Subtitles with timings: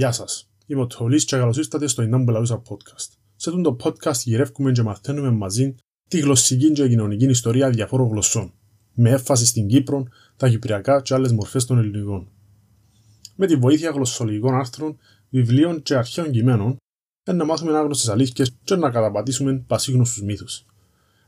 [0.00, 3.08] Γεια σας, είμαι ο Τολής και καλώς ήρθατε στο Ινάν Μπελαούσα Podcast.
[3.36, 5.74] Σε αυτό το podcast γυρεύκουμε και μαθαίνουμε μαζί
[6.08, 8.52] τη γλωσσική και κοινωνική ιστορία διαφόρων γλωσσών,
[8.94, 12.28] με έφαση στην Κύπρο, τα κυπριακά και άλλες μορφές των ελληνικών.
[13.36, 14.98] Με τη βοήθεια γλωσσολογικών άρθρων,
[15.30, 16.76] βιβλίων και αρχαίων κειμένων,
[17.32, 20.64] να μάθουμε άγνωστες αλήθειες και να καταπατήσουμε πασίγνωστους μύθους.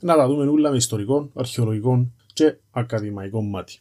[0.01, 3.79] Να τα δούμε όλα με ιστορικό, αρχαιολογικό και ακαδημαϊκό μάτι.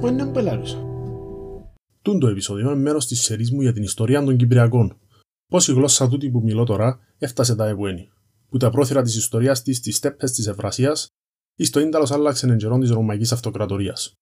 [0.00, 0.84] Που είναι μπελάρισα.
[2.02, 4.98] Τούν το επεισόδιο είναι μέρος της σειρής μου για την ιστορία των Κυπριακών.
[5.46, 8.10] Πώς η γλώσσα τούτη που μιλώ τώρα έφτασε τα επουένη.
[8.48, 11.06] Που τα πρόθυρα της ιστορίας της στις στέπες της Ευρασίας
[11.56, 14.12] ή στο ίνταλος άλλαξε εν καιρόν της Ρωμαϊκής Αυτοκρατορίας.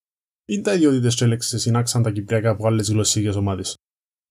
[0.46, 3.74] Ή τα ιδιότητες και λέξεις συνάξαν τα Κυπριακά από άλλες γλωσσικές ομάδες.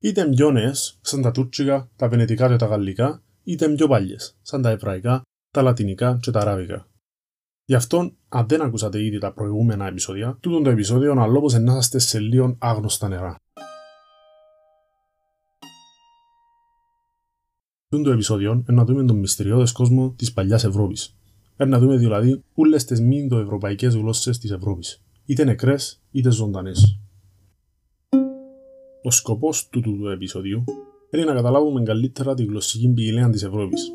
[0.02, 4.62] Είτε πιο νέες, σαν τα Τούρκικα, τα Βενετικά και τα Γαλλικά, είτε πιο παλιές, σαν
[4.62, 6.88] τα Εβραϊκά, τα Λατινικά και τα Αράβικα.
[7.68, 11.78] Γι' αυτό, αν δεν ακούσατε ήδη τα προηγούμενα επεισόδια, τούτο το επεισόδιο είναι λόγος να
[11.78, 13.40] είστε σε λίγο άγνωστα νερά.
[17.90, 21.18] Τούτο το επεισόδιο είναι να δούμε τον μυστηριώδες κόσμο της παλιάς Ευρώπης.
[21.60, 27.00] Είναι να δούμε δηλαδή όλες τις μη ευρωπαϊκές γλώσσες της Ευρώπης, είτε νεκρές είτε ζωντανές.
[29.04, 30.64] Ο σκοπός τούτου του επεισοδίου
[31.12, 33.92] είναι να καταλάβουμε καλύτερα τη γλωσσική ποικιλία της Ευρώπης.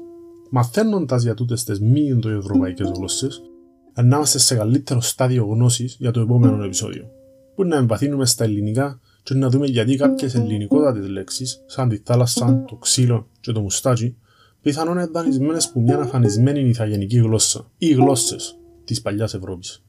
[0.50, 3.49] Μαθαίνοντας για τούτες τις μη ευρωπαϊκές γλώσσες,
[3.94, 7.10] να είμαστε σε καλύτερο στάδιο γνώσης για το επόμενο επεισόδιο.
[7.54, 12.64] Που να εμβαθύνουμε στα ελληνικά και να δούμε γιατί κάποιες ελληνικότατες λέξεις, σαν τη θάλασσα,
[12.68, 14.16] το ξύλο και το μουστάκι,
[14.62, 19.82] πιθανόν είναι δανεισμένες που μια αφανισμένη ηθαγενική γλώσσα ή γλώσσες της παλιάς Ευρώπης.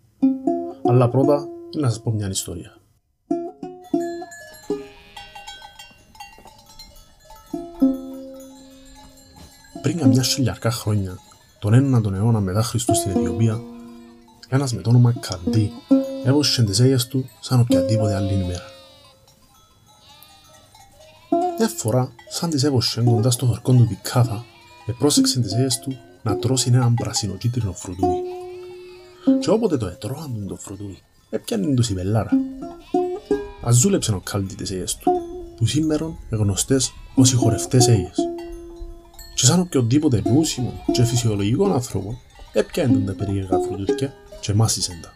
[0.89, 1.47] Αλλά πρώτα
[1.80, 2.75] να σας πω μια ιστορία.
[9.81, 11.17] Πριν καμιά χιλιαρκά χρόνια,
[11.59, 13.61] τον έναν τον αιώνα μετά Χριστού στην Αιθιοπία,
[14.54, 15.72] ένας με το όνομα Καντί
[16.23, 18.64] έβωσε τις έγιες του σαν οποιαδήποτε άλλη ημέρα.
[21.58, 24.45] Μια φορά, σαν τις έβωσε κοντά στο χορκό του δικάθα,
[24.86, 28.22] επρόσεξε τις έγιες του να τρώσει έναν πρασινοκίτρινο φρουτούι.
[29.39, 30.98] Και όποτε το ετρώαν το φρουτούι,
[31.30, 32.32] έπιανε τους η πελάρα.
[33.64, 35.12] Αζούλεψε ο Κάλτι τις έγιες του,
[35.56, 38.16] που σήμερα είναι γνωστές ως οι χορευτές έγιες.
[39.36, 42.18] Και σαν οποιοδήποτε νούσιμο και φυσιολογικό άνθρωπο,
[42.54, 45.09] έπιανε τα περίεργα φρουτούθια και μάσησεν τα.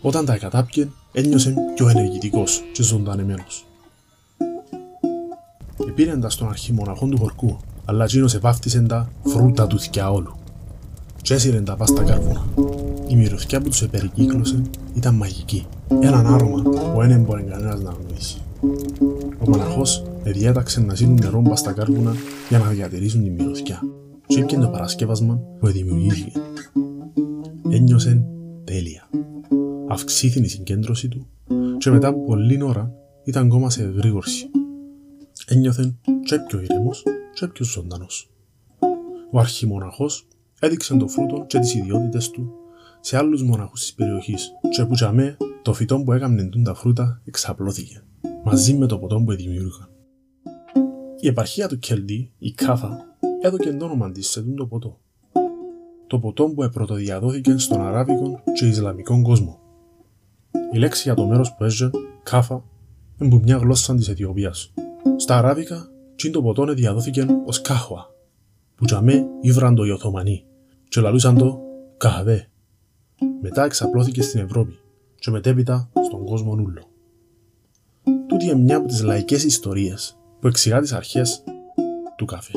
[0.00, 3.66] Όταν τα κατάπιε, ένιωσε πιο ενεργητικός και ζωντανεμένος.
[5.88, 10.36] Επήρεν τας στον αρχιμοναχόν του χορκού, αλλά εκείνος εβάφτισεν τα φρούτα του θκιαόλου.
[11.22, 12.44] Και έσυρεν τα πας στα καρβούνα.
[13.06, 14.62] Η μυρωθιά που τους επερικύκλωσε
[14.94, 15.66] ήταν μαγική.
[16.00, 18.38] Έναν άρωμα που δεν μπορεί κανένας να γνωρίσει.
[19.38, 22.14] Ο μοναχός εδιέταξε να ζήνουν νερό πας στα κάρβουνα
[22.48, 23.80] για να διατηρήσουν τη μυρωθιά.
[24.26, 26.40] Και έπιαν το παρασκεύασμα που δημιουργήθηκε
[27.70, 28.26] ένιωσε
[28.64, 29.10] τέλεια.
[29.88, 31.26] Αυξήθη η συγκέντρωση του
[31.78, 32.92] και μετά από πολλή ώρα
[33.24, 34.50] ήταν ακόμα σε εγρήγορση.
[35.46, 37.02] Ένιωθε και πιο ήρεμος
[37.34, 38.30] και πιο ζωντανός.
[39.30, 40.26] Ο αρχιμοναχός
[40.60, 42.52] έδειξε το φρούτο και τις ιδιότητες του
[43.00, 48.02] σε άλλους μοναχούς της περιοχής και που τζαμέ το φυτό που έκαμε τα φρούτα εξαπλώθηκε
[48.44, 49.88] μαζί με το ποτό που δημιούργηκαν.
[51.20, 55.00] Η επαρχία του Κελντή, η Κάθα, έδωκε το όνομα της σε το ποτό
[56.08, 59.58] το ποτό που πρωτοδιαδόθηκε στον Αράβικο και Ισλαμικό κόσμο.
[60.72, 61.90] Η λέξη για το μέρος που έζε,
[62.22, 62.64] κάφα,
[63.20, 64.72] είναι μια γλώσσα της Αιθιοπίας.
[65.16, 68.10] Στα Αράβικα, τσιν το ποτό διαδόθηκε ως κάχουα,
[68.74, 70.44] που τζαμέ ήβραν το οι Οθωμανοί,
[70.88, 71.60] και λαλούσαν το
[71.96, 72.48] καχαβέ.
[73.40, 74.78] Μετά εξαπλώθηκε στην Ευρώπη
[75.18, 76.82] και μετέπειτα στον κόσμο νουλο.
[78.26, 81.44] Τούτη είναι μια από τις λαϊκές ιστορίες που εξηγά τις αρχές
[82.16, 82.52] του καφέ.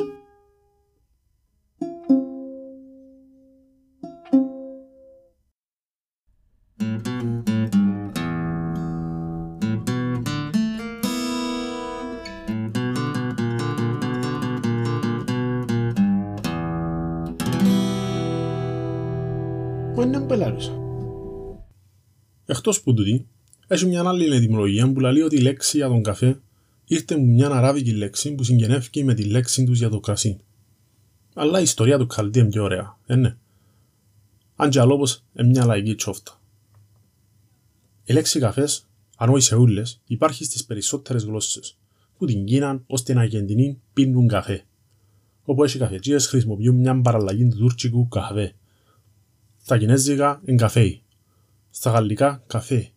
[22.64, 23.26] Εκτός που τούτη,
[23.66, 26.40] έχει μια άλλη ετοιμολογία που λέει ότι η λέξη για τον καφέ
[26.84, 30.38] ήρθε με μια αράβικη λέξη που συγγενεύει με τη λέξη τους για το κρασί.
[31.34, 33.36] Αλλά η ιστορία του Καλτή είναι πιο ωραία, ε, ναι.
[34.56, 36.40] Αν και αλόπως είναι μια λαϊκή τσόφτα.
[38.04, 38.86] Η λέξη καφές,
[39.16, 41.76] αν όχι σε ούλες, υπάρχει στις περισσότερες γλώσσες,
[42.18, 44.64] που την Κίνα ως την Αργεντινή πίνουν καφέ.
[45.44, 48.54] Όπου έχει καφετζίες χρησιμοποιούν μια παραλλαγή του τουρκικού καφέ,
[49.62, 51.01] στα κινέζικα είναι καφέ.
[51.74, 52.90] Στα γαλλικά καφέ.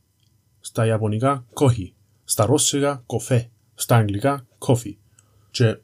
[0.60, 1.94] Στα ιαπωνικά κόχι.
[2.24, 3.50] Στα ρώσικα κοφέ.
[3.76, 4.98] Στα αγγλικά κόφι.
[5.52, 5.78] Και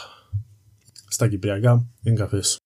[1.08, 2.58] στα κυπριακά είναι καφές.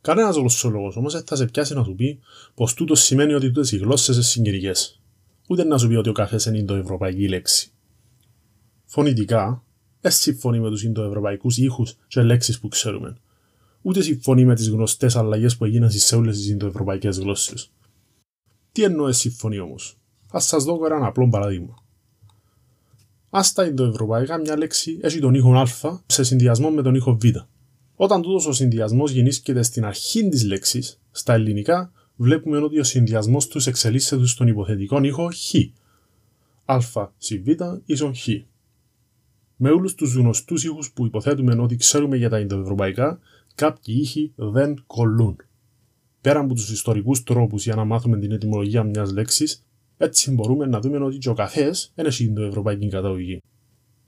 [0.00, 2.18] Κανένας γλωσσόλογος όμως δεν θα σε πιάσει να σου πει
[2.54, 5.00] πως τούτο σημαίνει ότι τούτες οι γλώσσες είναι συγκυρικές.
[5.48, 7.72] Ούτε να σου πει ότι ο καφές είναι ευρωπαϊκή λέξη.
[8.84, 9.64] Φωνητικά,
[10.00, 13.16] δεν συμφωνεί με τους Ινδοευρωπαϊκούς ήχους και λέξεις που ξέρουμε.
[13.82, 17.70] Ούτε συμφωνεί με τις γνωστές αλλαγές που έγιναν σε όλες τις Ινδοευρωπαϊκές γλώσσες.
[18.72, 19.98] Τι εννοεί συμφωνεί όμως;
[20.30, 21.74] Ας σας δω ένα απλό παράδειγμα.
[23.36, 25.66] Α στα Ινδοευρωπαϊκά μια λέξη έχει τον ήχο Α
[26.06, 27.24] σε συνδυασμό με τον ήχο Β.
[27.96, 33.46] Όταν τούτος ο συνδυασμός γεννήσκεται στην αρχή της λέξης, στα ελληνικά βλέπουμε ότι ο συνδυασμός
[33.46, 35.54] τους εξελίσσεται στον υποθετικό ήχο Χ.
[36.64, 36.78] Α
[37.18, 37.48] συ Β
[37.84, 38.28] ίσον Χ.
[39.56, 43.18] Με όλους τους γνωστούς ήχους που υποθέτουμε ότι ξέρουμε για τα Ινδοευρωπαϊκά,
[43.54, 45.36] κάποιοι ήχοι δεν κολλούν.
[46.22, 49.64] Πέρα από τους ιστορικούς τρόπους για να μάθουμε την ετοιμολογία μιας λέξης,
[49.96, 53.42] έτσι μπορούμε να δούμε ότι και ο καφέ είναι Ινδοευρωπαϊκή καταγωγή.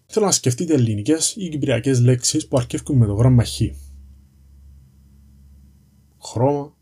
[0.07, 3.61] Θέλω να σκεφτείτε ελληνικές ή κυπριακές λέξεις που αρκεύουν με το γράμμα Χ.
[6.23, 6.77] Χρώμα,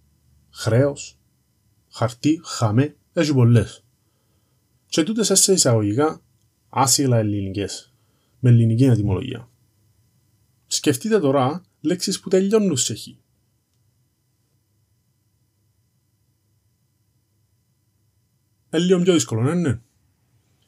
[0.51, 1.19] χρέος,
[1.89, 3.85] χαρτί, χαμέ, έχει πολλές.
[4.87, 6.23] Και τούτες σε εισαγωγικά
[6.69, 7.93] άσυλα ελληνικές,
[8.41, 9.49] με ελληνική ετοιμολογία.
[10.67, 13.22] Σκεφτείτε τώρα λέξεις που τελειώνουν σε χ.
[18.73, 19.81] Είναι λίγο πιο δύσκολο, ναι, ναι.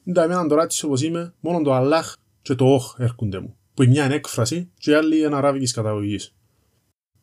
[0.03, 3.83] Είναι εμένα τώρα έτσι όπως είμαι, μόνο το Αλλάχ και το όχ έρχονται μου, που
[3.83, 6.35] η μια είναι έκφραση και η άλλη είναι αράβικης καταγωγής.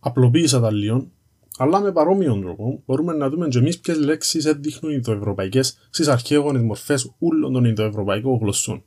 [0.00, 1.10] Απλοποίησα τα λίγο,
[1.58, 6.08] αλλά με παρόμοιον τρόπο μπορούμε να δούμε και εμείς ποιες λέξεις έδειχνουν οι Ινδοευρωπαϊκές στις
[6.08, 8.84] αρχαίγονες μορφές όλων των Ινδοευρωπαϊκών γλωσσών.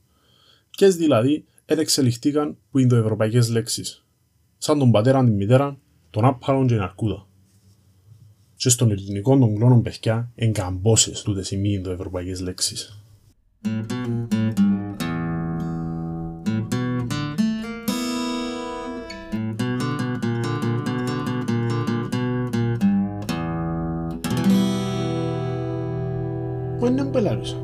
[0.77, 4.05] Ποιες δηλαδή εξελιχθήκαν που Ινδοευρωπαϊκές λέξεις,
[4.57, 5.77] σαν τον πατέρα, την μητέρα,
[6.09, 7.27] τον άπαλον και την αρκούδα
[8.65, 13.03] και στον ελληνικό των κλώνων παιδιά εγκαμπόσες τούτες οι μη Ινδοευρωπαϊκές λέξεις.
[26.79, 27.55] Που είναι μπελάρισα.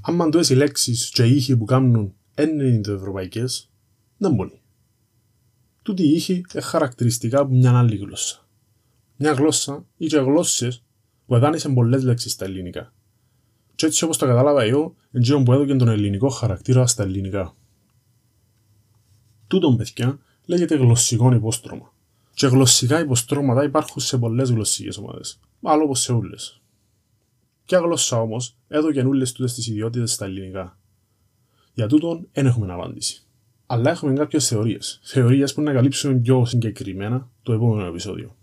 [0.00, 3.70] Αν μαντούες οι λέξεις και οι ήχοι που κάνουν είναι Ινδοευρωπαϊκές,
[4.16, 4.60] δεν μπορεί.
[5.82, 8.47] Τούτοι οι ήχοι είναι χαρακτηριστικά από μια άλλη γλώσσα
[9.20, 10.82] μια γλώσσα ή και γλώσσες
[11.26, 12.92] που εδάνησαν πολλές λέξεις στα ελληνικά.
[13.74, 17.54] Και έτσι όπως το κατάλαβα εγώ, εντύπωση που έδωκε τον ελληνικό χαρακτήρα στα ελληνικά.
[19.46, 21.92] Τούτον παιδιά λέγεται γλωσσικό υπόστρωμα.
[22.34, 26.60] Και γλωσσικά υποστρώματα υπάρχουν σε πολλές γλωσσικές ομάδες, άλλο όπως σε όλες.
[27.64, 30.78] Ποια γλώσσα όμως έδωκε όλες τούτες τις ιδιότητες στα ελληνικά;
[31.72, 33.22] Για τούτον δεν έχουμε απάντηση.
[33.66, 35.00] Αλλά έχουμε κάποιες θεωρίες.
[35.02, 38.36] Θεωρίες που να καλύψουμε πιο συγκεκριμένα το επόμενο επεισόδιο.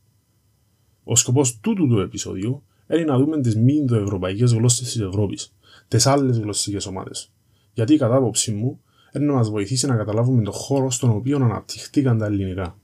[1.08, 5.54] Ο σκοπός τούτου του επεισόδιου είναι να δούμε τις μη Ινδοευρωπαϊκέ γλώσσες της Ευρώπης,
[5.88, 7.32] τις άλλες γλωσσικές ομάδες.
[7.74, 8.80] Γιατί κατά άποψή μου
[9.14, 12.78] είναι να μας βοηθήσει να καταλάβουμε τον χώρο στον οποίο αναπτυχθήκαν τα ελληνικά.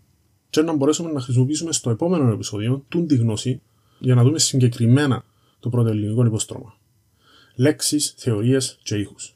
[0.49, 3.61] Και να μπορέσουμε να χρησιμοποιήσουμε στο επόμενο επεισόδιο τούν τη γνώση
[3.99, 5.23] για να δούμε συγκεκριμένα
[5.59, 6.77] το πρώτο ελληνικό υποστρώμα.
[7.55, 9.35] Λέξεις, θεωρίες και ήχους.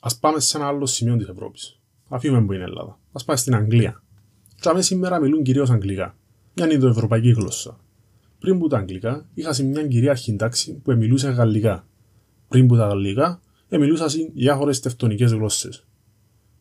[0.00, 1.78] Α πάμε σε ένα άλλο σημείο της Ευρώπης.
[2.08, 2.98] Αφήνουμε που είναι Ελλάδα.
[3.12, 4.02] Α πάμε στην Αγγλία.
[4.60, 6.16] Τι σήμερα μιλούν κυρίως Αγγλικά.
[6.54, 7.78] Μια Ινδοευρωπαϊκή γλώσσα.
[8.44, 11.86] Πριν που τα αγγλικά, είχα μια κυρίαρχη τάξη που μιλούσε γαλλικά.
[12.48, 15.86] Πριν που τα γαλλικά, μιλούσα σε διάφορες τευτονικέ γλώσσες.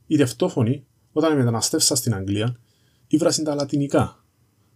[0.07, 2.59] Οι τευτόφωνοι, όταν μεταναστεύσα στην Αγγλία,
[3.07, 4.23] ήβρασαν τα λατινικά,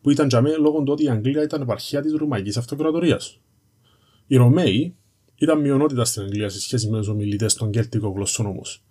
[0.01, 3.41] που ήταν για μένα λόγω του ότι η Αγγλία ήταν επαρχία της Ρουμαϊκή Αυτοκρατορίας.
[4.27, 4.95] Οι Ρωμαίοι
[5.35, 8.83] ήταν μειονότητα στην Αγγλία σε σχέση με τους ομιλητές των κέλτικων γλωσσών όμως.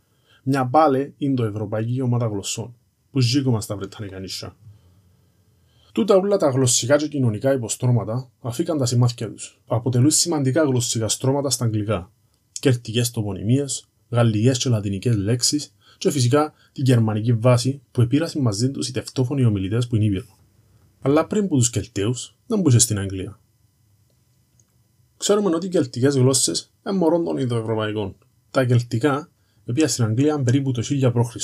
[0.43, 2.77] Μια πάλε Ινδοευρωπαϊκή ομάδα γλωσσών,
[3.11, 4.57] που ζήγουμε στα Βρετανικά νησιά.
[5.97, 9.61] Τούτα όλα τα γλωσσικά και κοινωνικά υποστρώματα αφήκαν τα σημάδια τους.
[9.67, 12.13] Αποτελούν σημαντικά γλωσσικά στρώματα στα αγγλικά.
[12.53, 13.65] Κερτικές τοπονημίε,
[14.11, 19.45] γαλλικές και λατινικές λέξεις και φυσικά τη γερμανική βάση που επήρασαν μαζί τους οι τευτόφωνοι
[19.45, 20.39] ομιλητές που είναι ήπειρο.
[21.01, 23.41] Αλλά πριν από τους Κελταίους, δεν μπούσε στην Αγγλία.
[25.17, 28.17] Ξέρουμε ότι οι κελτικές γλώσσες είναι μωρών των Ινδοευρωπαϊκών.
[28.51, 29.31] Τα κελτικά
[29.67, 31.37] επήρασαν στην Αγγλία περίπου το 1000 π.Χ.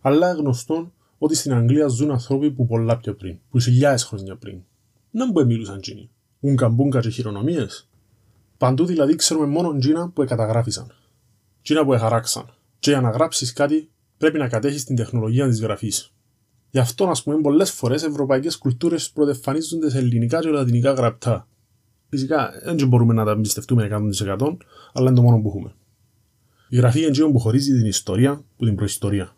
[0.00, 0.92] Αλλά γνωστόν
[1.24, 4.58] ότι στην Αγγλία ζουν άνθρωποι που πολλά πιο πριν, που χιλιάδες χρόνια πριν.
[5.10, 6.10] Να που μιλούσαν τζίνοι.
[6.40, 7.88] Ουγκα μπούγκα και χειρονομίες.
[8.58, 10.94] Παντού δηλαδή ξέρουμε μόνο τζίνα που εκαταγράφησαν.
[11.62, 12.54] Τζίνα που εχαράξαν.
[12.78, 13.88] Και για να γράψεις κάτι
[14.18, 16.12] πρέπει να κατέχεις την τεχνολογία της γραφής.
[16.70, 21.48] Γι' αυτό, ας πούμε, πολλές φορές ευρωπαϊκές κουλτούρες πρωτεφανίζονται σε ελληνικά και λατινικά γραπτά.
[22.08, 24.56] Φυσικά δεν μπορούμε να τα εμπιστευτούμε 100%
[24.92, 25.74] αλλά είναι το μόνο που έχουμε.
[26.68, 29.34] Η γραφή είναι που χωρίζει την ιστορία που την προϊστορία.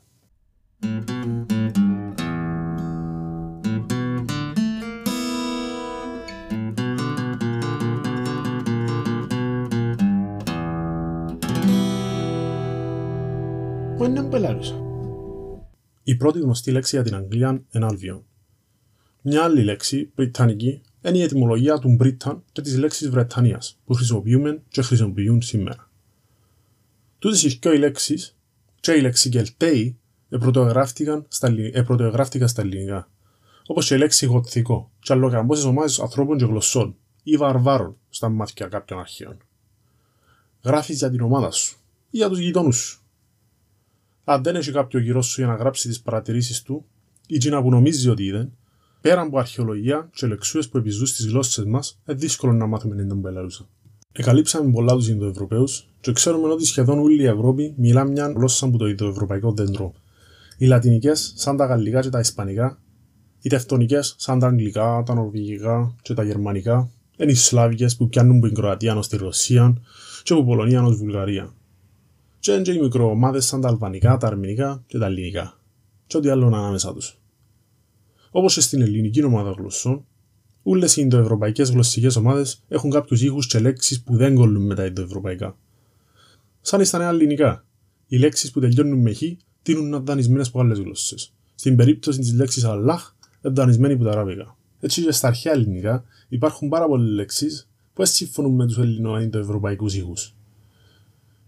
[13.97, 14.81] Που είναι μπελάρισα.
[16.03, 18.21] Η πρώτη γνωστή λέξη για την Αγγλία είναι Albion.
[19.23, 24.63] Μια άλλη λέξη, Βρετανική, είναι η ετοιμολογία του Μπρίταν και της λέξης Βρετανίας που χρησιμοποιούμε
[24.69, 25.91] και χρησιμοποιούν σήμερα.
[27.19, 28.37] Τούτες οι δύο λέξεις,
[28.81, 29.99] και η λέξη Κελτέι,
[30.29, 31.27] επρωτογράφτηκαν
[32.49, 33.11] στα ελληνικά,
[33.67, 38.67] όπως και η λέξη Γοτθικό, και αλλοκαμπόσε ομάδε ανθρώπων και γλωσσών ή βαρβάρων στα μάτια
[38.67, 39.37] κάποιων αρχαίων.
[40.65, 41.77] Γράφεις για την ομάδα σου
[42.11, 43.01] ή για τους γειτόνους σου.
[44.29, 46.85] Αν δεν έχει κάποιο γύρω σου για να γράψει τις παρατηρήσεις του
[47.27, 48.49] ή τζίνα που νομίζει ότι είδε,
[49.01, 53.17] πέρα από αρχαιολογία και λεξούε που επιζούν στις γλώσσες μας, είναι δύσκολο να μάθουμε την
[53.17, 53.69] μπελαρούσα.
[54.13, 58.79] Εκαλύψαμε πολλά τους Ινδοευρωπαίους και ξέρουμε ότι σχεδόν όλη η Ευρώπη μιλά μια γλώσσα από
[58.79, 59.93] το Ινδοευρωπαϊκό δέντρο.
[60.59, 62.79] Οι Λατινικές, σαν τα Γαλλικά και τα Ισπανικά,
[63.41, 68.37] οι τευτονικές, σαν τα Αγγλικά, τα Νορβηγικά και τα Γερμανικά, είναι οι Σλάβικες που πιάνουν
[68.37, 69.77] από την Κροατία ως τη Ρωσία
[70.23, 71.55] και από Πολωνία ως Βουλγαρία.
[72.47, 75.61] Και είναι και οι μικροομάδες σαν τα Αλβανικά, τα Αρμενικά και τα Ελληνικά.
[76.07, 77.19] Και ό,τι άλλο ανάμεσα τους.
[78.31, 80.05] Όπως και στην ελληνική ομάδα γλωσσών,
[80.63, 84.85] όλε οι Ινδοευρωπαϊκές γλωσσικές ομάδες έχουν κάποιους ήχους και λέξεις που δεν κολλούν με τα
[84.85, 85.57] Ινδοευρωπαϊκά.
[86.61, 87.65] Σαν στα νέα ελληνικά,
[88.07, 89.23] οι λέξεις που τελειώνουν με χ
[89.63, 91.33] τείνουν να δανεισμένες από άλλες γλώσσες.
[91.55, 94.57] Στην περίπτωση της λέξης Αλλάχ, δανεισμένη από τα αραβικά.
[94.81, 99.87] Έτσι και στα αρχαία ελληνικά υπάρχουν πάρα πολλές λέξεις που δεν συμφωνούν με τους ελληνοευρωπαϊκού
[99.87, 100.36] ήχους.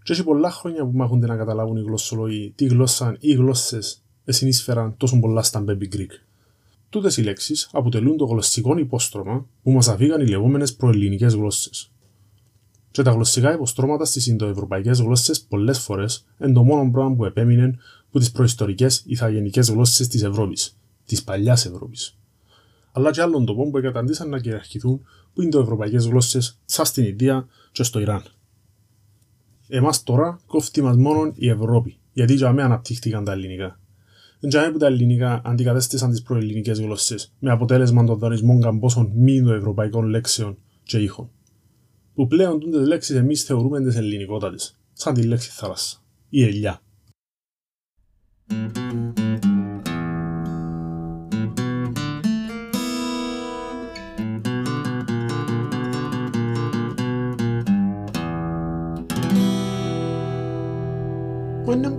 [0.03, 4.97] Και έχει πολλά χρόνια που μάχονται να καταλάβουν οι γλωσσολόγοι τι γλώσσα ή γλώσσες συνείσφεραν
[4.97, 6.11] τόσο πολλά στα Baby Greek.
[6.89, 11.91] Τούτες οι λέξεις αποτελούν το γλωσσικό υπόστρωμα που μας αφήγαν οι λεγόμενες προελληνικές γλώσσες.
[12.91, 17.77] Και τα γλωσσικά υποστρώματα στις Ινδοευρωπαϊκές γλώσσες πολλές φορές είναι το μόνο πράγμα που επέμεινε
[18.07, 22.19] από τις προϊστορικές ηθαγενικές γλώσσες της Ευρώπης, της παλιάς Ευρώπης
[22.91, 27.03] αλλά και άλλων τοπών που εγκαταντήσαν να κυριαρχηθούν που είναι το ευρωπαϊκέ γλώσσες, σαν στην
[27.03, 28.23] Ινδία και στο Ιράν.
[29.71, 33.79] Εμάς τώρα κόφτει μας μόνο η Ευρώπη, γιατί για μένα αναπτύχθηκαν τα ελληνικά.
[34.39, 40.05] Δεν που τα ελληνικά αντικατέστησαν τις προελληνικές γλώσσες, με αποτέλεσμα τον δανεισμό καμπόσων μη ευρωπαϊκών
[40.05, 41.29] λέξεων και ήχων.
[42.13, 45.97] Που πλέον τούντες λέξεις εμείς θεωρούμε τις ελληνικότατες, σαν τη λέξη θάλασσα
[46.29, 46.81] ή ελιά.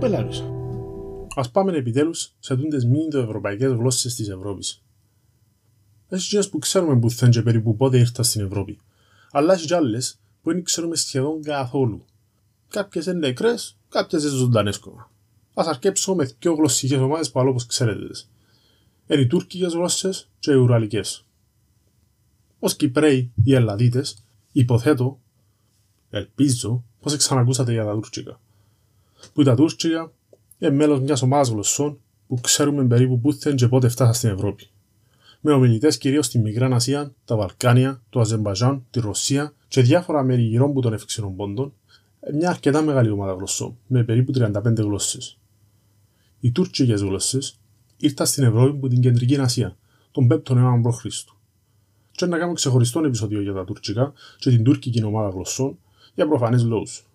[0.01, 0.51] Που είναι μπελάρουσα.
[1.35, 4.81] Ας πάμε επιτέλους σε τούντες μη ευρωπαϊκές γλώσσες της Ευρώπης.
[6.09, 8.79] Έχει κοινές που ξέρουμε που θέλουν και περίπου πότε ήρθαν στην Ευρώπη,
[9.31, 12.05] αλλά έχει και άλλες που δεν ξέρουμε σχεδόν καθόλου.
[12.67, 15.11] Κάποιες είναι νεκρές, κάποιες είναι ζωντανές κόμμα.
[15.53, 18.07] Ας αρκέψω με δύο γλωσσικές ομάδες που άλλο όπως ξέρετε.
[19.07, 21.25] Είναι οι τουρκικές γλώσσες και οι ουραλικές.
[22.59, 25.19] Ως Κυπρέοι ή Ελλαδίτες, υποθέτω,
[26.09, 28.39] ελπίζω, πως ξανακούσατε για τα τουρκικά
[29.33, 30.11] που τα Τούρκια
[30.59, 34.69] είναι μέλος μιας ομάδας γλωσσών που ξέρουμε περίπου πού θέλουν και πότε φτάσαν στην Ευρώπη.
[35.41, 40.41] Με ομιλητές κυρίως στη Μικρά Ασία, τα Βαλκάνια, το Αζερμπαϊτζάν, τη Ρωσία και διάφορα μέρη
[40.41, 41.73] γύρω από τον Ευξήνων Πόντων,
[42.33, 45.39] μια αρκετά μεγάλη ομάδα γλωσσών, με περίπου 35 γλώσσες.
[46.39, 47.59] Οι τουρκικές γλώσσες
[47.97, 49.77] ήρθαν στην Ευρώπη από την Κεντρική Ασία,
[50.11, 51.05] τον 5ο αιώνα π.Χ.
[52.11, 55.77] Και να κάνουμε ξεχωριστό επεισόδιο για τα τουρκικά και την τουρκική ομάδα γλωσσών
[56.13, 57.05] για προφανείς λόγους.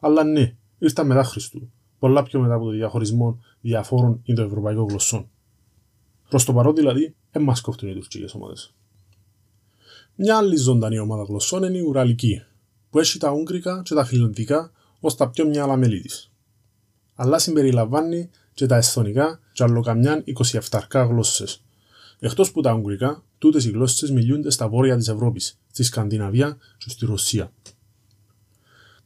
[0.00, 5.28] Αλλά ναι, ήρθαν μετά Χριστού, πολλά πιο μετά από το διαχωρισμό διαφόρων Ινδοευρωπαϊκών γλωσσών.
[6.28, 8.74] Προς το παρόν δηλαδή, δεν μας κόφτουν οι τουρκικές ομάδες.
[10.14, 12.42] Μια άλλη ζωντανή ομάδα γλωσσών είναι η Ουραλική,
[12.90, 16.30] που έχει τα Ούγγρικα και τα Φιλανδικά ως τα πιο μυαλά μέλη της.
[17.14, 20.24] Αλλά συμπεριλαμβάνει και τα Εσθονικά και αλλοκαμιάν
[20.70, 21.62] 27 γλώσσες.
[22.18, 26.90] Εκτός που τα Ούγγρικα, τούτες οι γλώσσες μιλούνται στα βόρεια της Ευρώπης, στη Σκανδιναβία και
[26.90, 27.52] στη Ρωσία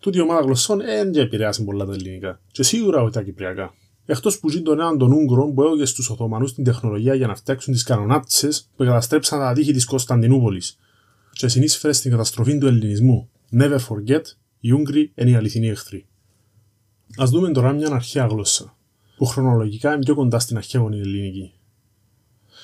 [0.00, 2.40] τούτη η ομάδα γλωσσών δεν επηρεάσει πολλά τα ελληνικά.
[2.52, 3.74] Και σίγουρα όχι τα κυπριακά.
[4.04, 7.34] Εκτός που ζει τον έναν των Ούγγρων που έδωγε στους Οθωμανούς την τεχνολογία για να
[7.34, 10.78] φτιάξουν τις κανονάτσες που καταστρέψαν τα τείχη της Κωνσταντινούπολης
[11.32, 13.30] και συνείσφερε στην καταστροφή του ελληνισμού.
[13.58, 14.22] Never forget,
[14.60, 16.06] οι Ούγγροι είναι οι αληθινοί εχθροί.
[17.22, 18.76] Α δούμε τώρα μια αρχαία γλώσσα,
[19.16, 21.52] που χρονολογικά είναι πιο κοντά στην αρχαία ελληνική.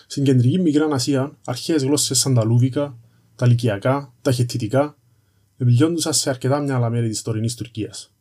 [0.06, 2.98] Στην κεντρική Μικρά Ασία, αρχαίες γλώσσες σαν τα Λούβικα,
[3.36, 4.96] τα Λυκιακά, τα Χετιτικά
[5.56, 8.12] επιλιόντουσαν σε αρκετά μια άλλα μέρη της τωρινής Τουρκίας.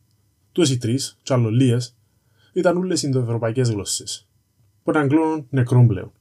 [0.52, 1.76] Του οι τρεις, τσαλολίε,
[2.52, 4.26] ήταν όλε Ινδοευρωπαϊκέ γλώσσες,
[4.82, 6.12] που ήταν κλώνων νεκρών πλέον.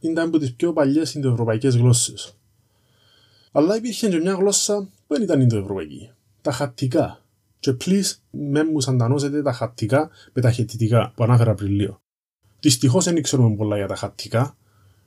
[0.00, 2.36] Ήταν από τις πιο παλιές Ινδοευρωπαϊκέ γλώσσες.
[3.52, 6.10] Αλλά υπήρχε και μια γλώσσα που δεν ήταν Ινδοευρωπαϊκή.
[6.42, 7.22] Τα χαττικά.
[7.60, 12.00] Και πλή με μου αντανώσετε τα χαττικά με τα χετιτικά που ανάφερα πριν λίγο.
[12.60, 14.56] Δυστυχώς δεν ξέρουμε πολλά για τα χαττικά,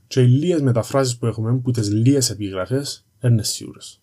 [0.07, 4.01] και οι λίγε μεταφράσεις που έχουμε που τις λίγε επιγραφές είναι σίγουρες.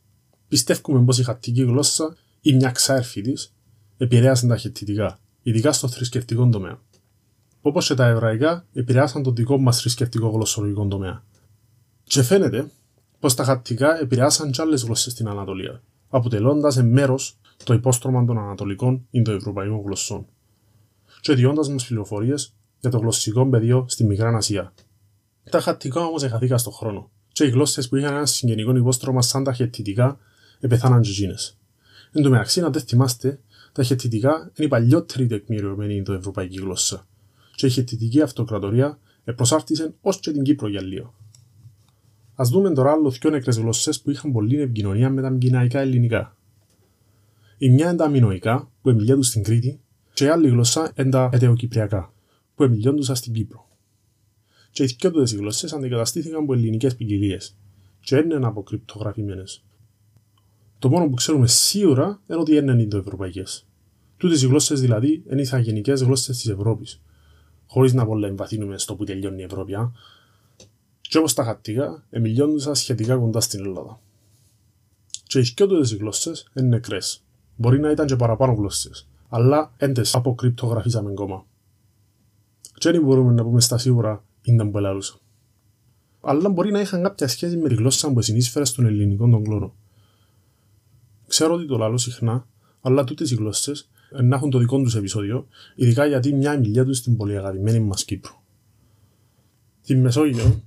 [0.48, 3.54] Πιστεύουμε πως η χαττική γλώσσα ή μια ξάρφη της
[3.96, 6.78] επηρέασαν τα χετιτικά, ειδικά στο θρησκευτικό τομέα.
[7.60, 11.24] όπως και τα εβραϊκά επηρεάσαν τον δικό μας θρησκευτικό γλωσσολογικό τομέα.
[12.04, 12.70] Και φαίνεται
[13.18, 19.06] πως τα χαττικά επηρεάσαν κι άλλες γλώσσες στην Ανατολία, αποτελώντας μέρος το υπόστρωμα των Ανατολικών
[19.10, 20.26] Ινδοευρωπαϊκών γλωσσών,
[21.20, 24.72] και διώντας μας πληροφορίες για το γλωσσικό πεδίο στη Μικρά Ασία.
[25.50, 29.44] Τα χαττικά όμως εχαθήκα στον χρόνο, και οι γλώσσες που είχαν ένα συγγενικό υπόστρωμα σαν
[29.44, 30.18] τα χεττιτικά
[30.60, 31.58] επεθάναν και εκείνες.
[32.12, 33.40] Εν τω μεταξύ, να δεν θυμάστε,
[33.72, 37.06] τα χεττιτικά είναι η παλιότερη τεκμηριωμένη Ινδοευρωπαϊκή γλώσσα,
[37.54, 41.14] και η χεττιτική αυτοκρατορία επροσάρτησε ως και την Κύπρο για λίγο.
[42.34, 46.36] Α δούμε τώρα άλλο δύο νεκρές γλώσσες που είχαν πολλή επικοινωνία με τα μκυναϊκά ελληνικά.
[47.58, 49.80] Η μια είναι τα μινοϊκά, που εμιλιόντουσαν στην Κρήτη,
[50.12, 52.12] και η άλλη γλώσσα είναι τα ετεοκυπριακά,
[52.54, 53.68] που εμιλιόντουσαν στην Κύπρο.
[54.70, 57.56] Και οι δυο τούτες γλώσσες αντικαταστήθηκαν από ελληνικές ποικιλίες,
[58.00, 59.64] και είναι αποκρυπτογραφημένες.
[60.78, 63.42] Το μόνο που ξέρουμε σίγουρα είναι ότι είναι Ινδοευρωπαϊκέ.
[64.16, 67.00] Τούτες οι γλώσσες δηλαδή είναι οι θαγενικές γλώσσες της Ευρώπης,
[67.66, 69.74] χωρίς να πολλά εμβαθύνουμε στο που τελειώνει η Ευρώπη.
[69.74, 69.92] Α.
[71.00, 74.00] Και όπως τα χαττικά, εμιλιόντουσαν σχετικά κοντά στην Ελλάδα.
[75.22, 77.22] Και οι δυο τούτε οι γλώσσες είναι νεκρές.
[77.56, 81.46] Μπορεί να ήταν και παραπάνω γλώσσες, αλλά έντε αποκρυπτογραφήσαμε ακόμα.
[82.74, 85.18] Και δεν μπορούμε να πούμε στα σίγουρα ήταν που ελαλούσα.
[86.20, 89.74] Αλλά μπορεί να είχαν κάποια σχέση με τη γλώσσα που συνείσφερε στον ελληνικό τον κλόνο.
[91.28, 92.46] Ξέρω ότι το λαλώ συχνά,
[92.80, 93.90] αλλά τούτες οι γλώσσες
[94.22, 98.04] να έχουν το δικό τους επεισόδιο, ειδικά γιατί μια μιλιά τους στην πολύ αγαπημένη μας
[98.04, 98.42] Κύπρο.
[99.80, 100.62] Στη Μεσόγειο,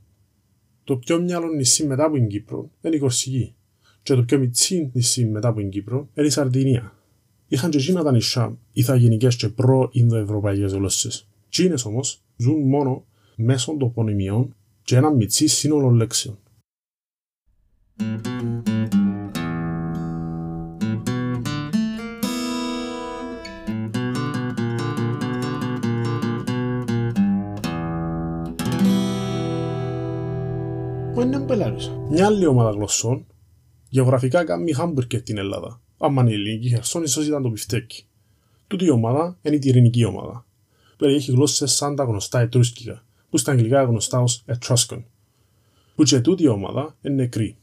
[0.84, 3.56] το πιο μυαλό νησί μετά από την Κύπρο είναι η Κορσική,
[4.04, 6.96] και το πιο μυτσί νησί μετά από την Κύπρο είναι η Σαρδινία.
[7.48, 11.28] Είχαν και εκείνα τα νησιά ηθαγενικές και προ-Ινδοευρωπαϊκέ γλώσσες.
[11.50, 16.38] Τσίνε όμως ζουν μόνο μέσω τοπονημιών και ένα μυτσί σύνολο λέξεων.
[31.54, 31.92] Είναι μπελάρουσα.
[32.10, 33.26] Μια άλλη ομάδα γλωσσών
[33.90, 35.82] γεωγραφικά κάνει Χάμπουργκερ την Ελλάδα.
[35.98, 38.06] Άμα είναι η ελληνική χερσόν, ίσω ήταν το πιφτέκι.
[38.68, 40.46] Τούτη η ομάδα είναι η τυρινική ομάδα.
[40.98, 45.04] Περιέχει γλώσσες σαν τα γνωστά Ετρούσκικα, που στα αγγλικά γνωστά ως Etruscan.
[45.96, 47.58] Που και τούτη η ομάδα είναι νεκρή.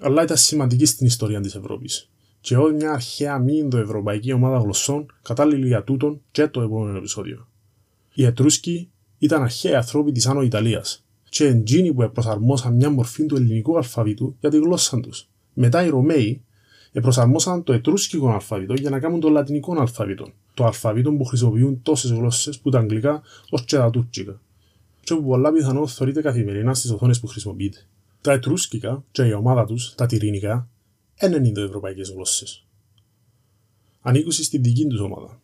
[0.00, 2.10] Αλλά ήταν σημαντική στην ιστορία της Ευρώπης.
[2.40, 7.48] Και ως μια αρχαία μη Ινδοευρωπαϊκή ομάδα γλωσσών κατάλληλη για τούτον και το επόμενο επεισόδιο.
[8.14, 13.36] Οι Ετρούσκοι ήταν αρχαίοι ανθρώποι της Άνω Ιταλίας, και εντζίνοι που προσαρμόσαν μια μορφή του
[13.36, 15.28] ελληνικού αλφαβήτου για τη γλώσσα τους.
[15.54, 16.44] Μετά οι Ρωμαίοι
[16.92, 22.10] προσαρμόσαν το ετρούσκικο αλφαβήτο για να κάνουν το λατινικό αλφαβήτο, το αλφαβήτο που χρησιμοποιούν τόσες
[22.10, 24.40] γλώσσες που τα αγγλικά ως και τα τουρκικά,
[25.00, 27.78] και που πολλά πιθανόν θεωρείται καθημερινά στις οθόνες που χρησιμοποιείται.
[28.20, 30.68] Τα ετρούσκικα και η ομάδα τους, τα τυρίνικα,
[31.22, 32.64] είναι Ινδοευρωπαϊκέ γλώσσες.
[34.00, 35.40] Ανήκουν στην δική τους ομάδα.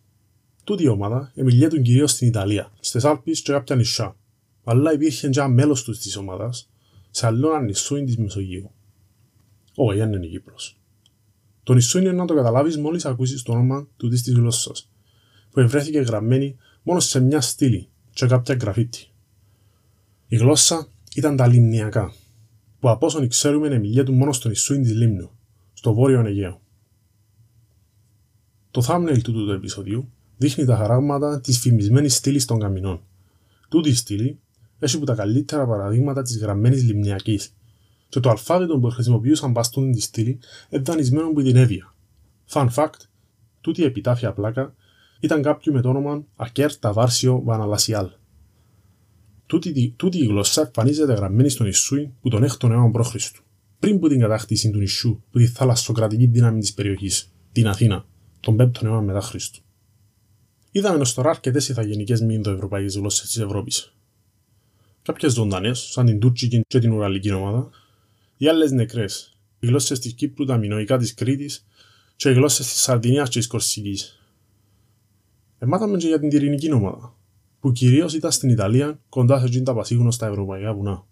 [0.64, 4.16] Τούτη η ομάδα εμιλιέτουν κυρίω στην Ιταλία, στι Άλπε και κάποια νησιά,
[4.68, 6.70] αλλά υπήρχε και ένα μέλος τους της ομάδας
[7.11, 8.70] σε άλλο ένα νησούιν της Μεσογείου.
[9.74, 10.81] Όχι, δεν είναι η Κύπρος.
[11.62, 14.90] Το νησούιν είναι να το καταλάβεις μόλις ακούσεις το όνομα του της γλώσσας,
[15.50, 19.07] που ευρέθηκε γραμμένη μόνο σε μια στήλη και κάποια γραφίτη.
[20.29, 22.12] Η γλώσσα ήταν τα λιμνιακά,
[22.81, 25.31] που από όσον ξέρουμε μιλιέται μόνο στο νησούιν της Λίμνου,
[25.72, 26.61] στο βόρειο Αιγαίο.
[28.70, 33.02] Το thumbnail του του επεισοδίου δείχνει τα χαράγματα της φημισμένης στήλης των καμινών.
[33.68, 34.40] Τούτη η στήλη
[34.79, 37.55] έχει που τα καλύτερα παραδείγματα της γραμμένης λιμνιακής.
[38.09, 40.39] Και το αλφάβητο που χρησιμοποιούσαν παστούν τη στήλη
[40.71, 41.95] είναι δανεισμένο από την Εύβοια.
[42.49, 43.01] Fun fact,
[43.61, 44.75] τούτη η επιτάφια πλάκα
[45.21, 48.11] ήταν κάποιου με το όνομα Ακέρ Ταβάρσιο Βαναλασιάλ.
[49.47, 53.15] Τούτη, τούτη η γλώσσα εμφανίζεται γραμμένη στον Ισούι που τον 6ο αιώνα π.Χ.
[53.79, 58.07] πριν που την κατάκτηση του νησιού που τη θαλασσοκρατική δύναμη της περιοχής, την Αθήνα,
[58.41, 59.61] τον 5ο αιώνα μετά Χριστού.
[60.71, 63.95] Είδαμε ως τώρα αρκετές ηθαγενικές μη Ινδοευρωπαϊκέ γλώσσες της Ευρώπης,
[65.07, 67.71] Κάποιες ζωντανές, σαν την Τούρκικη και την Ουραλική ομάδα,
[68.37, 71.66] οι άλλες νεκρές, οι γλώσσες της Κύπρου, τα μινοϊκά της Κρήτης
[72.16, 74.21] και οι γλώσσες της Σαρδινίας και της Κορσικής.
[75.59, 77.16] Εμάθαμε και για την Τυρινική ομάδα,
[77.61, 81.07] που κυρίως ήταν στην Ιταλία κοντά σε τα πασίγνωστα ευρωπαϊκά βουνά.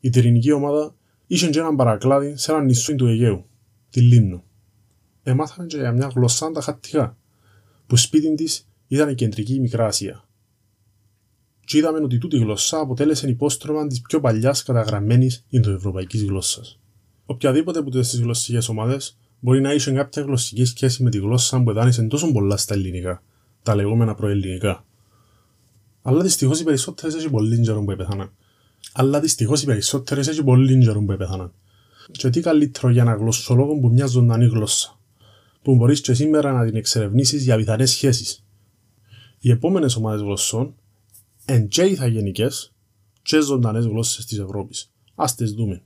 [0.00, 0.94] Η Τυρινική ομάδα
[1.26, 3.46] είχε και έναν παρακλάδι σε έναν νησί του Αιγαίου,
[3.90, 4.44] τη Λίμνο.
[5.22, 7.16] Εμάθαμε και για μια γλωσσά τα χαττικά,
[7.86, 10.24] που σπίτι της ήταν η κεντρική Μικρά Ασία
[11.64, 16.78] και είδαμε ότι τούτη γλώσσα αποτέλεσε υπόστρωμα της πιο παλιάς καταγραμμένης Ινδοευρωπαϊκής γλώσσας.
[17.26, 21.70] Οποιαδήποτε από τις γλωσσικές ομάδες μπορεί να είχε κάποια γλωσσική σχέση με τη γλώσσα που
[21.70, 23.22] εδάνησε τόσο πολλά στα ελληνικά,
[23.62, 24.84] τα λεγόμενα προελληνικά.
[26.02, 28.32] Αλλά δυστυχώς οι περισσότερες έχει πολύ καιρό που έπεθαναν.
[28.92, 31.52] Αλλά δυστυχώς οι περισσότερες έχει πολύ καιρό που έπεθαναν.
[32.12, 34.98] Και τι καλύτερο για ένα γλωσσολόγο που μια ζωντανή γλώσσα,
[35.62, 38.44] που μπορείς και σήμερα να την εξερευνήσεις για πιθανές σχέσεις.
[39.38, 40.74] Οι επόμενες ομάδες γλωσσών
[41.52, 42.72] εν και ηθαγενικές
[43.22, 44.92] και ζωντανές γλώσσες της Ευρώπης.
[45.14, 45.82] Ας τις δούμε.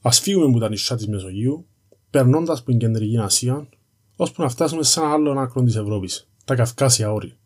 [0.00, 1.66] Ας φύγουμε από τα νησιά της Μεσογείου,
[2.10, 3.68] περνώντας από την Κεντρική Ασία,
[4.16, 7.36] ώσπου να φτάσουμε σε ένα άλλο άκρο της Ευρώπης, τα Καυκάσια όρη.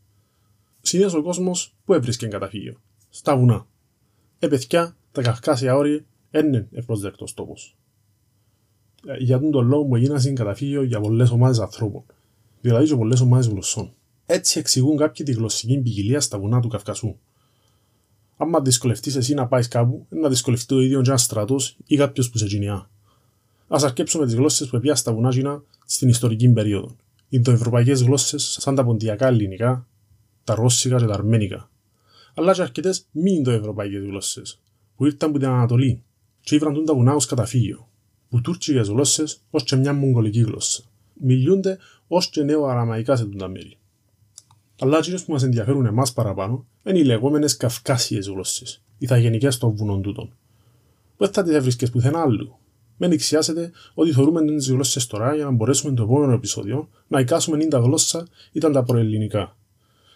[0.80, 3.66] Συνήθως ο κόσμος που έβρισκε καταφύγιο, στα βουνά.
[4.38, 7.76] Ε, παιδιά, τα Καυκάσια όρη είναι ευπρόσδεκτος τόπος.
[9.06, 12.04] Ε, για τον λόγο που έγιναν καταφύγιο για πολλές ομάδες ανθρώπων,
[12.60, 13.94] δηλαδή και πολλές ομάδες γλωσσών.
[14.32, 17.16] Έτσι εξηγούν κάποιοι τη γλωσσική ποικιλία στα βουνά του Καυκασού.
[18.36, 22.38] Αν δυσκολευτείς εσύ να πάεις κάπου, να δυσκολευτεί το ίδιος ένα στρατός ή κάποιος που
[22.38, 22.90] σε τζινιά.
[23.68, 26.86] Α αρκέψουμε τις γλώσσες που έπιασαν στα βουνά στην ιστορική περίοδο.
[26.88, 29.86] Οι Ινδοευρωπαϊκέ γλώσσες, σαν τα ποντιακά ελληνικά,
[30.44, 31.70] τα ρώσικα και τα αρμένικα.
[32.34, 34.60] Αλλά και αρκετές μη Ινδοευρωπαϊκέ γλώσσες,
[34.96, 36.02] που ήρθαν από την Ανατολή
[36.40, 37.88] και ήβραν τα βουνά ως καταφύγιο.
[38.28, 40.82] Που τουρκικές γλώσσες ως και μια μογγολική γλώσσα.
[41.14, 43.79] Μιλούνται ως και νέο αραμαϊκά σε τούντα μέρη.
[44.82, 49.76] Αλλά εκείνε που μας ενδιαφέρουν εμάς παραπάνω είναι οι λεγόμενες καυκάσιες γλώσσες, οι θαγενικέ των
[49.76, 50.32] βουνών τούτων.
[51.16, 52.56] Δεν θα τις έβρισκες πουθενά άλλου.
[52.96, 57.66] Μην εξιάσετε ότι θεωρούμε τις γλώσσες τώρα για να μπορέσουμε το επόμενο επεισόδιο να εικάσουμε
[57.70, 59.56] 90 γλώσσα ήταν τα προελληνικά.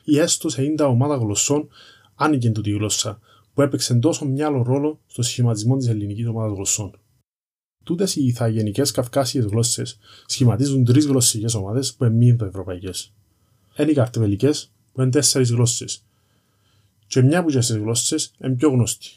[0.04, 1.68] Ή έστω σε 90 ομάδα γλωσσών
[2.14, 3.20] άνοιγε τούτη γλώσσα,
[3.54, 6.98] που έπαιξε τόσο μυαλό ρόλο στο σχηματισμό της ελληνικής ομάδας γλωσσών.
[7.84, 13.12] Τούτες οι ηθαγενικές καυκάσιες γλώσσες σχηματίζουν τρεις γλωσσικές ομάδες που είναι μη ευρωπαϊκές
[13.82, 14.50] είναι οι καρτεβελικέ
[14.92, 16.04] που είναι τέσσερις γλώσσες.
[17.06, 19.10] Και μια από τις γλώσσες είναι πιο γνωστή.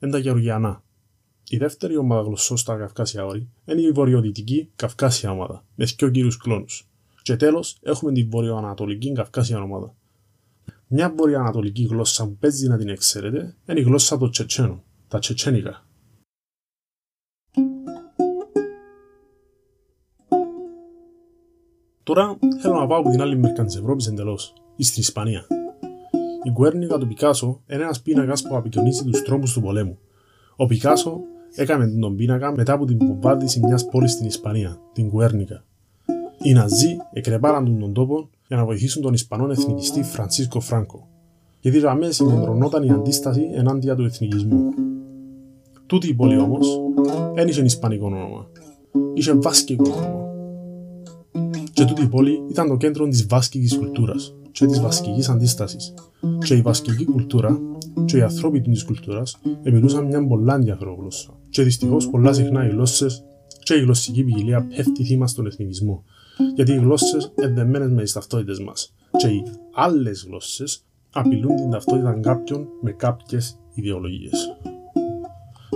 [0.00, 0.82] Είναι τα γεωργιανά.
[1.48, 6.36] Η δεύτερη ομάδα γλωσσών στα Καυκάσια όρη είναι η βορειοδυτική Καυκάσια ομάδα, με δύο κύριους
[6.36, 6.88] κλόνους.
[7.22, 9.94] Και τέλος έχουμε την βορειοανατολική Καυκάσια ομάδα.
[10.86, 15.84] Μια βορειοανατολική γλώσσα που παίζει να την εξαίρετε είναι η γλώσσα των Τσετσένων, τα Τσετσένικα.
[22.04, 25.46] Τώρα θέλω να πάω από την άλλη μερικά της Ευρώπης εντελώς, στην Ισπανία.
[26.42, 29.98] Η Γκουέρνικα του Πικάσο είναι ένας πίνακας που απεικονίζει τους τρόπους του πολέμου.
[30.56, 31.20] Ο Πικάσο
[31.54, 35.64] έκανε τον πίνακα μετά από την βομβάρδιση μιας πόλης στην Ισπανία, την Γκουέρνικα.
[36.42, 41.08] Οι Ναζί εκρεπάραν τον τόπο για να βοηθήσουν τον Ισπανό εθνικιστή Φρανσίσκο Φράγκο.
[41.60, 44.68] Γιατί ραμέ συγκεντρωνόταν η αντίσταση ενάντια του εθνικισμού.
[45.86, 46.80] Τούτη η πόλη όμως
[47.34, 48.46] δεν είχε Ισπανικό όνομα.
[49.14, 50.23] Είχε Βάσκικο όνομα
[51.74, 55.94] και τούτη η πόλη ήταν το κέντρο της βάσκικης κουλτούρας και της βασκική αντίστασης.
[56.44, 57.60] Και η βασκική κουλτούρα
[58.04, 61.30] και οι ανθρώποι της κουλτούρας μιλούσαν μια πολλά ενδιαφέρον γλώσσα.
[61.48, 63.24] Και δυστυχώς πολλά συχνά οι γλώσσες
[63.62, 66.04] και η γλωσσική ποικιλία πέφτει θύμα στον εθνικισμό.
[66.54, 68.94] Γιατί οι γλώσσες ενδεμένε με τις ταυτότητες μας.
[69.16, 69.42] Και οι
[69.74, 74.58] άλλες γλώσσες απειλούν την ταυτότητα κάποιων με κάποιες ιδεολογίες.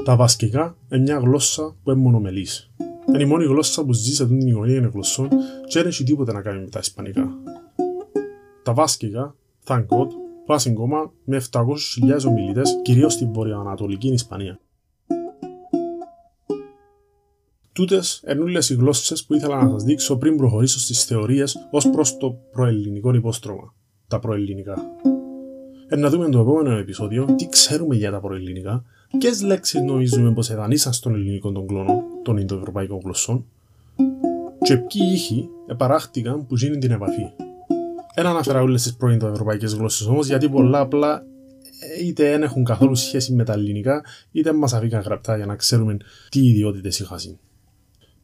[0.04, 2.70] Τα βασκικά είναι μια γλώσσα που είναι μονομελής.
[3.08, 5.28] Είναι η μόνη γλώσσα που ζεις σε αυτήν την γωνία γλωσσών
[5.66, 7.36] και δεν έχει τίποτα να κάνει με τα ισπανικά.
[8.62, 10.08] Τα βάσκικα, thank God,
[10.46, 11.62] πάσουν κόμμα με 700.000
[12.26, 14.60] ομιλητές κυρίως στην βορειοανατολική Ισπανία.
[17.72, 21.90] Τούτες είναι όλες οι γλώσσες που ήθελα να σας δείξω πριν προχωρήσω στις θεωρίες ως
[21.90, 23.74] προς το προελληνικό υπόστρωμα,
[24.08, 24.76] τα προελληνικά.
[25.88, 28.84] Ε, να δούμε το επόμενο επεισόδιο τι ξέρουμε για τα προελληνικά
[29.18, 33.44] Ποιες λέξεις νομίζουμε πως εδανήσαν στον ελληνικό των κλώνων των Ινδοευρωπαϊκών γλωσσών;
[34.62, 37.22] Και ποιοι ήχοι επαράχτηκαν που γίνει την επαφή;
[38.14, 41.22] Δεν αναφέρα όλες τις πρώην Ευρωπαϊκέ γλώσσες όμως γιατί πολλά απλά
[41.80, 45.56] ε, είτε δεν έχουν καθόλου σχέση με τα ελληνικά είτε μας αφήκαν γραπτά για να
[45.56, 45.96] ξέρουμε
[46.28, 47.38] τι ιδιότητες είχαν.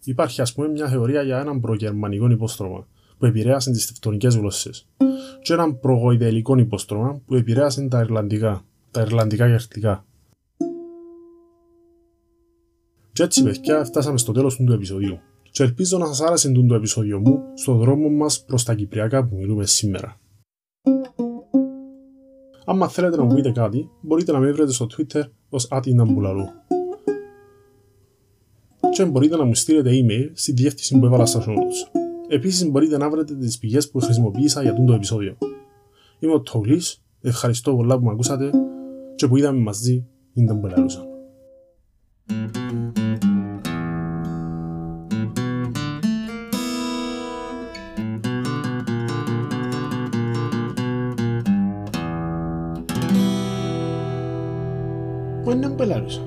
[0.05, 2.87] Υπάρχει ας πούμε μια θεωρία για έναν προγερμανικό υπόστρωμα
[3.19, 4.87] που επηρέασε τις τευτονικέ γλώσσες
[5.43, 10.05] και έναν προγοειδελικό υπόστρωμα που επηρέασε τα Ιρλανδικά, τα Ιρλανδικά και Αρκτικά.
[13.15, 15.19] Και έτσι παιδιά φτάσαμε στο τέλος του επεισοδίου.
[15.51, 19.37] Και ελπίζω να σας άρεσε το επεισόδιο μου στο δρόμο μας προς τα Κυπριακά που
[19.37, 20.21] μιλούμε σήμερα.
[22.65, 26.45] Αν θέλετε να μου πείτε κάτι, μπορείτε να με βρείτε στο Twitter ως άτιναμπουλαρού.
[28.93, 31.67] Και μπορείτε να μου στείλετε email στη διεύθυνση που έβαλα στα σώματα.
[32.29, 35.37] Επίσης μπορείτε να βρείτε τις πηγές που χρησιμοποίησα για το επεισόδιο.
[36.19, 38.51] Είμαι ο Τόγλης, ευχαριστώ πολλά που με ακούσατε
[39.15, 41.07] και που είδαμε μαζί την Ταμπελαρούσα.
[55.65, 56.21] Enam belarus